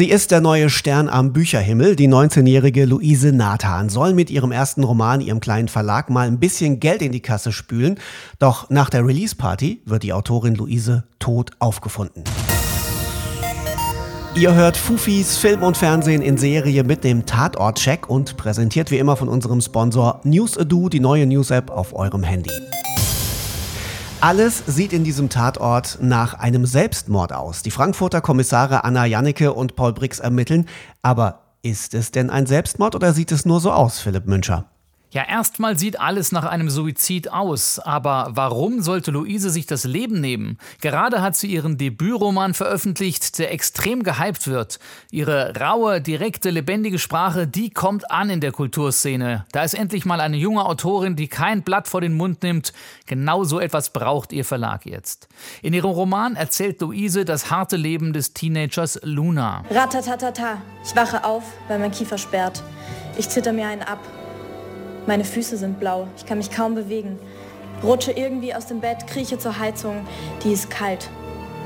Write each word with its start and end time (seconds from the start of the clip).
Sie 0.00 0.08
ist 0.08 0.30
der 0.30 0.40
neue 0.40 0.70
Stern 0.70 1.10
am 1.10 1.34
Bücherhimmel. 1.34 1.94
Die 1.94 2.08
19-jährige 2.08 2.86
Luise 2.86 3.32
Nathan 3.32 3.90
soll 3.90 4.14
mit 4.14 4.30
ihrem 4.30 4.50
ersten 4.50 4.82
Roman 4.82 5.20
ihrem 5.20 5.40
kleinen 5.40 5.68
Verlag 5.68 6.08
mal 6.08 6.26
ein 6.26 6.40
bisschen 6.40 6.80
Geld 6.80 7.02
in 7.02 7.12
die 7.12 7.20
Kasse 7.20 7.52
spülen. 7.52 7.98
Doch 8.38 8.70
nach 8.70 8.88
der 8.88 9.06
Release-Party 9.06 9.82
wird 9.84 10.02
die 10.02 10.14
Autorin 10.14 10.54
Luise 10.54 11.04
tot 11.18 11.50
aufgefunden. 11.58 12.24
Ihr 14.34 14.54
hört 14.54 14.78
Fufis 14.78 15.36
Film 15.36 15.62
und 15.62 15.76
Fernsehen 15.76 16.22
in 16.22 16.38
Serie 16.38 16.82
mit 16.82 17.04
dem 17.04 17.26
Tatort-Check 17.26 18.08
und 18.08 18.38
präsentiert 18.38 18.90
wie 18.90 18.96
immer 18.96 19.16
von 19.16 19.28
unserem 19.28 19.60
Sponsor 19.60 20.22
NewsAdo, 20.24 20.88
die 20.88 21.00
neue 21.00 21.26
News-App 21.26 21.70
auf 21.70 21.94
eurem 21.94 22.22
Handy. 22.22 22.48
Alles 24.22 24.62
sieht 24.66 24.92
in 24.92 25.02
diesem 25.02 25.30
Tatort 25.30 25.96
nach 26.02 26.34
einem 26.34 26.66
Selbstmord 26.66 27.32
aus. 27.32 27.62
Die 27.62 27.70
Frankfurter 27.70 28.20
Kommissare 28.20 28.84
Anna 28.84 29.06
Jannecke 29.06 29.54
und 29.54 29.76
Paul 29.76 29.94
Brix 29.94 30.18
ermitteln. 30.18 30.66
Aber 31.00 31.56
ist 31.62 31.94
es 31.94 32.10
denn 32.10 32.28
ein 32.28 32.44
Selbstmord 32.44 32.94
oder 32.94 33.14
sieht 33.14 33.32
es 33.32 33.46
nur 33.46 33.60
so 33.60 33.72
aus, 33.72 33.98
Philipp 33.98 34.26
Münscher? 34.26 34.66
Ja, 35.12 35.24
erstmal 35.28 35.76
sieht 35.76 35.98
alles 35.98 36.30
nach 36.30 36.44
einem 36.44 36.70
Suizid 36.70 37.32
aus, 37.32 37.80
aber 37.80 38.28
warum 38.30 38.80
sollte 38.80 39.10
Luise 39.10 39.50
sich 39.50 39.66
das 39.66 39.82
Leben 39.82 40.20
nehmen? 40.20 40.56
Gerade 40.80 41.20
hat 41.20 41.34
sie 41.34 41.48
ihren 41.48 41.76
Debütroman 41.78 42.54
veröffentlicht, 42.54 43.40
der 43.40 43.52
extrem 43.52 44.04
gehypt 44.04 44.46
wird. 44.46 44.78
Ihre 45.10 45.58
raue, 45.58 46.00
direkte, 46.00 46.50
lebendige 46.50 47.00
Sprache, 47.00 47.48
die 47.48 47.70
kommt 47.70 48.08
an 48.12 48.30
in 48.30 48.40
der 48.40 48.52
Kulturszene. 48.52 49.46
Da 49.50 49.64
ist 49.64 49.74
endlich 49.74 50.04
mal 50.04 50.20
eine 50.20 50.36
junge 50.36 50.64
Autorin, 50.64 51.16
die 51.16 51.26
kein 51.26 51.62
Blatt 51.62 51.88
vor 51.88 52.00
den 52.00 52.16
Mund 52.16 52.44
nimmt. 52.44 52.72
Genau 53.06 53.42
so 53.42 53.58
etwas 53.58 53.90
braucht 53.90 54.32
ihr 54.32 54.44
Verlag 54.44 54.86
jetzt. 54.86 55.26
In 55.60 55.74
ihrem 55.74 55.90
Roman 55.90 56.36
erzählt 56.36 56.80
Luise 56.80 57.24
das 57.24 57.50
harte 57.50 57.76
Leben 57.76 58.12
des 58.12 58.32
Teenagers 58.32 59.00
Luna. 59.02 59.64
Ratatatata. 59.70 60.58
Ich 60.84 60.94
wache 60.94 61.24
auf, 61.24 61.42
weil 61.66 61.80
mein 61.80 61.90
Kiefer 61.90 62.16
sperrt. 62.16 62.62
Ich 63.18 63.28
zitter 63.28 63.52
mir 63.52 63.66
einen 63.66 63.82
ab. 63.82 63.98
Meine 65.06 65.24
Füße 65.24 65.56
sind 65.56 65.80
blau, 65.80 66.08
ich 66.16 66.26
kann 66.26 66.38
mich 66.38 66.50
kaum 66.50 66.74
bewegen. 66.74 67.18
Rutsche 67.82 68.12
irgendwie 68.12 68.54
aus 68.54 68.66
dem 68.66 68.80
Bett, 68.80 69.06
krieche 69.06 69.38
zur 69.38 69.58
Heizung, 69.58 70.06
die 70.44 70.52
ist 70.52 70.70
kalt. 70.70 71.08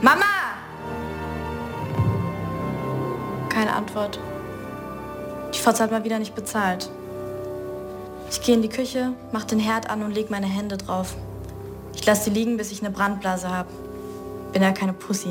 Mama! 0.00 0.24
Keine 3.50 3.72
Antwort. 3.72 4.18
Die 5.54 5.58
Fotze 5.58 5.82
hat 5.82 5.90
mal 5.90 6.04
wieder 6.04 6.18
nicht 6.18 6.34
bezahlt. 6.34 6.90
Ich 8.30 8.42
gehe 8.42 8.54
in 8.54 8.62
die 8.62 8.68
Küche, 8.68 9.12
mach 9.32 9.44
den 9.44 9.58
Herd 9.58 9.90
an 9.90 10.02
und 10.02 10.12
leg 10.12 10.30
meine 10.30 10.46
Hände 10.46 10.76
drauf. 10.76 11.14
Ich 11.94 12.06
lasse 12.06 12.24
sie 12.24 12.30
liegen, 12.30 12.56
bis 12.56 12.70
ich 12.70 12.80
eine 12.80 12.90
Brandblase 12.90 13.48
habe. 13.48 13.68
Bin 14.52 14.62
ja 14.62 14.72
keine 14.72 14.92
Pussy. 14.92 15.30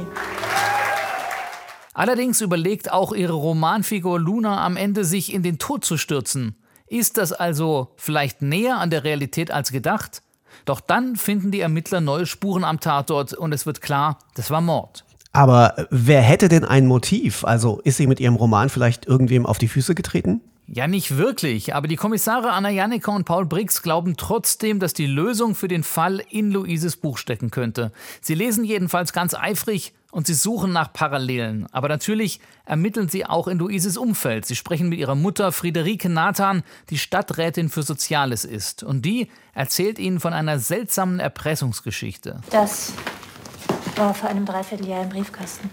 Allerdings 1.94 2.42
überlegt 2.42 2.92
auch 2.92 3.14
ihre 3.14 3.34
Romanfigur 3.34 4.20
Luna 4.20 4.64
am 4.64 4.78
Ende, 4.78 5.04
sich 5.04 5.34
in 5.34 5.42
den 5.42 5.58
Tod 5.58 5.84
zu 5.84 5.98
stürzen. 5.98 6.56
Ist 6.88 7.18
das 7.18 7.34
also 7.34 7.90
vielleicht 7.98 8.42
näher 8.42 8.78
an 8.78 8.90
der 8.90 9.04
Realität 9.04 9.52
als 9.52 9.72
gedacht? 9.72 10.22
Doch 10.66 10.80
dann 10.80 11.16
finden 11.16 11.52
die 11.52 11.60
Ermittler 11.60 12.02
neue 12.02 12.26
Spuren 12.26 12.64
am 12.64 12.80
Tatort 12.80 13.34
und 13.34 13.54
es 13.54 13.66
wird 13.66 13.82
klar, 13.82 14.20
das 14.36 14.52
war 14.52 14.62
Mord. 14.62 15.04
Aber 15.34 15.88
wer 15.92 16.22
hätte 16.22 16.50
denn 16.50 16.66
ein 16.66 16.88
Motiv? 16.88 17.46
Also 17.46 17.80
ist 17.84 17.98
sie 17.98 18.08
mit 18.08 18.20
ihrem 18.20 18.36
Roman 18.36 18.70
vielleicht 18.70 19.06
irgendwem 19.06 19.46
auf 19.46 19.58
die 19.58 19.68
Füße 19.68 19.96
getreten? 19.96 20.42
Ja, 20.70 20.88
nicht 20.88 21.16
wirklich, 21.16 21.76
aber 21.76 21.88
die 21.88 21.96
Kommissare 21.96 22.52
Anna 22.52 22.70
Janneke 22.70 23.12
und 23.12 23.24
Paul 23.24 23.46
Briggs 23.46 23.82
glauben 23.82 24.18
trotzdem, 24.18 24.80
dass 24.80 24.94
die 24.94 25.06
Lösung 25.06 25.56
für 25.56 25.70
den 25.70 25.84
Fall 25.84 26.22
in 26.30 26.52
Luises 26.52 26.98
Buch 26.98 27.18
stecken 27.18 27.52
könnte. 27.52 27.94
Sie 28.20 28.34
lesen 28.34 28.66
jedenfalls 28.66 29.14
ganz 29.14 29.34
eifrig 29.34 29.94
und 30.12 30.28
sie 30.28 30.34
suchen 30.34 30.72
nach 30.72 30.94
Parallelen. 30.94 31.68
Aber 31.72 31.90
natürlich 31.90 32.40
ermitteln 32.66 33.10
sie 33.10 33.26
auch 33.26 33.48
in 33.48 33.60
Luises 33.60 33.98
Umfeld. 33.98 34.46
Sie 34.46 34.56
sprechen 34.56 34.90
mit 34.90 35.00
ihrer 35.00 35.16
Mutter 35.16 35.52
Friederike 35.52 36.10
Nathan, 36.10 36.64
die 36.90 36.98
Stadträtin 36.98 37.70
für 37.70 37.84
Soziales 37.84 38.46
ist. 38.46 38.84
Und 38.84 39.04
die 39.04 39.30
erzählt 39.54 40.00
ihnen 40.00 40.20
von 40.20 40.34
einer 40.34 40.60
seltsamen 40.60 41.20
Erpressungsgeschichte. 41.20 42.42
Das 42.50 42.94
war 43.96 44.14
vor 44.14 44.30
einem 44.30 44.46
Dreivierteljahr 44.46 45.04
im 45.04 45.10
Briefkasten. 45.10 45.70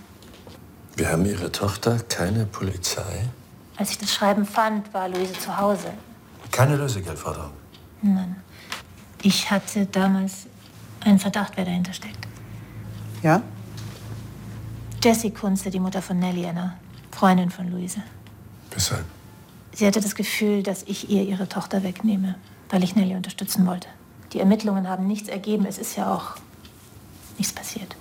Wir 0.97 1.11
haben 1.11 1.27
Ihre 1.27 1.50
Tochter 1.50 1.99
keine 2.09 2.47
Polizei? 2.47 3.28
Als 3.77 3.91
ich 3.91 3.99
das 3.99 4.15
Schreiben 4.15 4.47
fand, 4.47 4.94
war 4.94 5.09
Luise 5.09 5.33
zu 5.33 5.56
Hause. 5.56 5.93
Keine 6.53 6.77
Lösegeldforderung? 6.77 7.50
Nein. 8.03 8.37
Ich 9.23 9.50
hatte 9.50 9.87
damals 9.87 10.47
einen 11.00 11.19
Verdacht, 11.19 11.55
wer 11.56 11.65
dahinter 11.65 11.93
steckt. 11.93 12.28
Ja? 13.23 13.43
Jessie 15.04 15.32
Kunze, 15.32 15.70
die 15.70 15.81
Mutter 15.81 16.00
von 16.00 16.19
Nelly, 16.19 16.47
eine 16.47 16.78
Freundin 17.10 17.50
von 17.50 17.70
Luise. 17.70 18.03
Weshalb? 18.70 19.04
Sie 19.75 19.87
hatte 19.87 20.00
das 20.00 20.15
Gefühl, 20.15 20.62
dass 20.62 20.82
ich 20.84 21.10
ihr 21.10 21.22
ihre 21.25 21.47
Tochter 21.47 21.82
wegnehme, 21.82 22.37
weil 22.70 22.82
ich 22.82 22.97
Nelly 22.97 23.14
unterstützen 23.14 23.66
wollte. 23.66 23.88
Die 24.32 24.41
Ermittlungen 24.41 24.88
haben 24.88 25.06
nichts 25.06 25.28
ergeben. 25.28 25.66
Es 25.66 25.76
ist 25.76 25.97
ja 25.97 26.14
auch 26.14 26.37
nichts 27.37 27.53
passiert. 27.53 27.94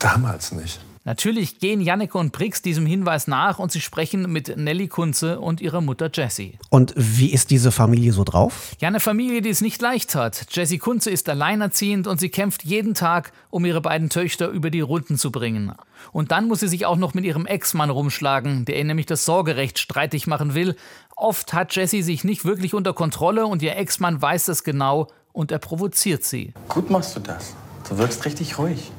Damals 0.00 0.50
nicht. 0.50 0.80
Natürlich 1.04 1.58
gehen 1.58 1.80
Janneke 1.80 2.18
und 2.18 2.32
Brix 2.32 2.62
diesem 2.62 2.86
Hinweis 2.86 3.26
nach 3.26 3.58
und 3.58 3.72
sie 3.72 3.80
sprechen 3.80 4.30
mit 4.30 4.56
Nelly 4.56 4.88
Kunze 4.88 5.40
und 5.40 5.60
ihrer 5.60 5.80
Mutter 5.80 6.10
Jessie. 6.12 6.58
Und 6.70 6.92
wie 6.96 7.32
ist 7.32 7.50
diese 7.50 7.72
Familie 7.72 8.12
so 8.12 8.24
drauf? 8.24 8.76
Ja, 8.80 8.88
eine 8.88 9.00
Familie, 9.00 9.42
die 9.42 9.50
es 9.50 9.60
nicht 9.60 9.80
leicht 9.80 10.14
hat. 10.14 10.46
Jessie 10.50 10.78
Kunze 10.78 11.10
ist 11.10 11.28
alleinerziehend 11.28 12.06
und 12.06 12.20
sie 12.20 12.28
kämpft 12.28 12.64
jeden 12.64 12.94
Tag, 12.94 13.32
um 13.50 13.64
ihre 13.64 13.80
beiden 13.80 14.10
Töchter 14.10 14.48
über 14.48 14.70
die 14.70 14.80
Runden 14.80 15.16
zu 15.16 15.30
bringen. 15.30 15.72
Und 16.12 16.30
dann 16.30 16.48
muss 16.48 16.60
sie 16.60 16.68
sich 16.68 16.86
auch 16.86 16.96
noch 16.96 17.14
mit 17.14 17.24
ihrem 17.24 17.46
Ex-Mann 17.46 17.90
rumschlagen, 17.90 18.64
der 18.64 18.76
ihr 18.76 18.84
nämlich 18.84 19.06
das 19.06 19.24
Sorgerecht 19.24 19.78
streitig 19.78 20.26
machen 20.26 20.54
will. 20.54 20.76
Oft 21.16 21.52
hat 21.52 21.74
Jessie 21.74 22.02
sich 22.02 22.24
nicht 22.24 22.44
wirklich 22.44 22.74
unter 22.74 22.92
Kontrolle 22.92 23.46
und 23.46 23.62
ihr 23.62 23.76
Ex-Mann 23.76 24.20
weiß 24.20 24.46
das 24.46 24.64
genau 24.64 25.08
und 25.32 25.52
er 25.52 25.58
provoziert 25.58 26.24
sie. 26.24 26.52
Gut 26.68 26.90
machst 26.90 27.16
du 27.16 27.20
das. 27.20 27.54
Du 27.88 27.98
wirkst 27.98 28.24
richtig 28.24 28.58
ruhig. 28.58 28.90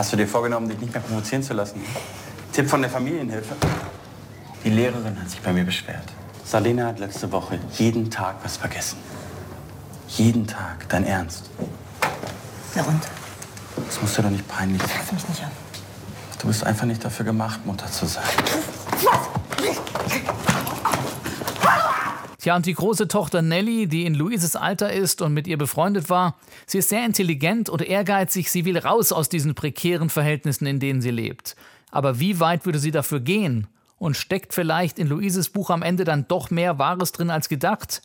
Hast 0.00 0.14
du 0.14 0.16
dir 0.16 0.26
vorgenommen, 0.26 0.66
dich 0.66 0.80
nicht 0.80 0.94
mehr 0.94 1.02
provozieren 1.02 1.42
zu 1.42 1.52
lassen? 1.52 1.78
Tipp 2.54 2.70
von 2.70 2.80
der 2.80 2.90
Familienhilfe. 2.90 3.54
Die 4.64 4.70
Lehrerin 4.70 5.20
hat 5.20 5.28
sich 5.28 5.42
bei 5.42 5.52
mir 5.52 5.62
beschwert. 5.62 6.04
Salena 6.42 6.86
hat 6.86 7.00
letzte 7.00 7.30
Woche 7.30 7.58
jeden 7.76 8.10
Tag 8.10 8.36
was 8.42 8.56
vergessen. 8.56 8.96
Jeden 10.08 10.46
Tag. 10.46 10.88
Dein 10.88 11.04
Ernst. 11.04 11.50
Na 12.74 12.82
und? 12.84 13.02
Das 13.86 14.00
musst 14.00 14.16
du 14.16 14.22
doch 14.22 14.30
nicht 14.30 14.48
peinlich 14.48 14.80
sein. 14.80 14.90
Fass 14.90 15.12
mich 15.12 15.28
nicht 15.28 15.44
an. 15.44 15.50
Du 16.40 16.46
bist 16.46 16.64
einfach 16.64 16.86
nicht 16.86 17.04
dafür 17.04 17.26
gemacht, 17.26 17.66
Mutter 17.66 17.92
zu 17.92 18.06
sein. 18.06 18.24
Tja, 22.50 22.56
und 22.56 22.66
die 22.66 22.74
große 22.74 23.06
Tochter 23.06 23.42
Nelly, 23.42 23.86
die 23.86 24.04
in 24.06 24.14
Luises 24.16 24.56
Alter 24.56 24.92
ist 24.92 25.22
und 25.22 25.32
mit 25.32 25.46
ihr 25.46 25.56
befreundet 25.56 26.10
war, 26.10 26.34
sie 26.66 26.78
ist 26.78 26.88
sehr 26.88 27.06
intelligent 27.06 27.68
und 27.68 27.80
ehrgeizig, 27.80 28.50
sie 28.50 28.64
will 28.64 28.76
raus 28.76 29.12
aus 29.12 29.28
diesen 29.28 29.54
prekären 29.54 30.10
Verhältnissen, 30.10 30.66
in 30.66 30.80
denen 30.80 31.00
sie 31.00 31.12
lebt. 31.12 31.54
Aber 31.92 32.18
wie 32.18 32.40
weit 32.40 32.66
würde 32.66 32.80
sie 32.80 32.90
dafür 32.90 33.20
gehen? 33.20 33.68
Und 33.98 34.16
steckt 34.16 34.52
vielleicht 34.52 34.98
in 34.98 35.06
Luises 35.06 35.50
Buch 35.50 35.70
am 35.70 35.82
Ende 35.82 36.02
dann 36.02 36.26
doch 36.26 36.50
mehr 36.50 36.76
Wahres 36.80 37.12
drin 37.12 37.30
als 37.30 37.48
gedacht? 37.48 38.02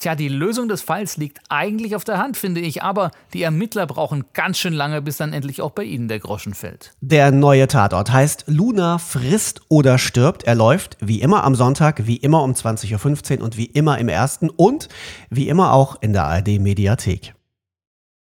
Tja, 0.00 0.14
die 0.14 0.28
Lösung 0.28 0.68
des 0.68 0.82
Falls 0.82 1.16
liegt 1.16 1.40
eigentlich 1.48 1.96
auf 1.96 2.04
der 2.04 2.18
Hand, 2.18 2.36
finde 2.36 2.60
ich, 2.60 2.82
aber 2.82 3.10
die 3.32 3.42
Ermittler 3.42 3.86
brauchen 3.86 4.24
ganz 4.32 4.58
schön 4.58 4.72
lange, 4.72 5.02
bis 5.02 5.16
dann 5.16 5.32
endlich 5.32 5.62
auch 5.62 5.72
bei 5.72 5.84
ihnen 5.84 6.08
der 6.08 6.18
Groschen 6.18 6.54
fällt. 6.54 6.92
Der 7.00 7.30
neue 7.30 7.68
Tatort 7.68 8.12
heißt 8.12 8.44
Luna 8.46 8.98
frisst 8.98 9.62
oder 9.68 9.98
stirbt. 9.98 10.44
Er 10.44 10.54
läuft 10.54 10.96
wie 11.00 11.20
immer 11.20 11.44
am 11.44 11.54
Sonntag, 11.54 12.06
wie 12.06 12.16
immer 12.16 12.42
um 12.42 12.52
20.15 12.52 13.38
Uhr 13.38 13.44
und 13.44 13.56
wie 13.56 13.66
immer 13.66 13.98
im 13.98 14.08
ersten 14.08 14.50
und 14.50 14.88
wie 15.30 15.48
immer 15.48 15.72
auch 15.72 15.96
in 16.00 16.12
der 16.12 16.24
ARD 16.24 16.58
Mediathek. 16.60 17.34